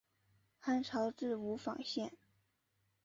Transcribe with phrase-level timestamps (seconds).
[0.57, 2.11] 汉朝置吴房县。